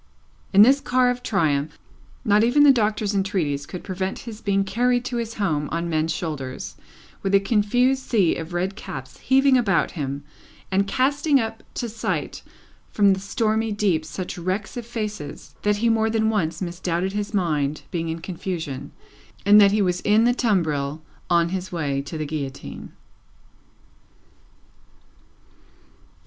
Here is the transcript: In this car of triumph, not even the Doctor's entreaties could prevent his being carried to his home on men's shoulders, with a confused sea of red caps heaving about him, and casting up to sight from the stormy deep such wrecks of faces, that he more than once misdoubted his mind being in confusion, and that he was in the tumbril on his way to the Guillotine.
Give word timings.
In 0.51 0.63
this 0.63 0.79
car 0.79 1.11
of 1.11 1.21
triumph, 1.21 1.77
not 2.25 2.43
even 2.43 2.63
the 2.63 2.71
Doctor's 2.71 3.13
entreaties 3.13 3.67
could 3.67 3.83
prevent 3.83 4.17
his 4.17 4.41
being 4.41 4.63
carried 4.63 5.05
to 5.05 5.17
his 5.17 5.35
home 5.35 5.69
on 5.71 5.91
men's 5.91 6.11
shoulders, 6.11 6.75
with 7.21 7.35
a 7.35 7.39
confused 7.39 8.01
sea 8.01 8.35
of 8.35 8.51
red 8.51 8.75
caps 8.75 9.19
heaving 9.19 9.59
about 9.59 9.91
him, 9.91 10.23
and 10.71 10.87
casting 10.87 11.39
up 11.39 11.61
to 11.75 11.87
sight 11.87 12.41
from 12.89 13.13
the 13.13 13.19
stormy 13.19 13.71
deep 13.71 14.03
such 14.03 14.39
wrecks 14.39 14.75
of 14.75 14.87
faces, 14.87 15.53
that 15.61 15.75
he 15.77 15.87
more 15.87 16.09
than 16.09 16.31
once 16.31 16.63
misdoubted 16.63 17.13
his 17.13 17.31
mind 17.31 17.83
being 17.91 18.09
in 18.09 18.21
confusion, 18.21 18.91
and 19.45 19.61
that 19.61 19.71
he 19.71 19.83
was 19.83 20.01
in 20.01 20.23
the 20.23 20.33
tumbril 20.33 21.03
on 21.29 21.49
his 21.49 21.71
way 21.71 22.01
to 22.01 22.17
the 22.17 22.25
Guillotine. 22.25 22.91